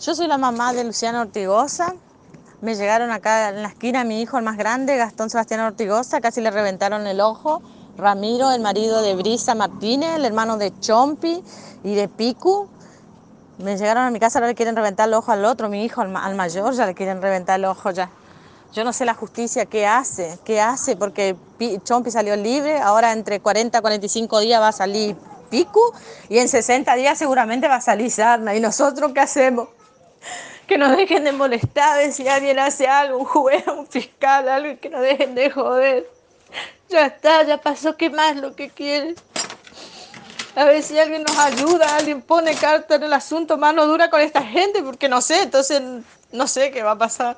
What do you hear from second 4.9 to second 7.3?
Gastón Sebastián Ortigosa, casi le reventaron el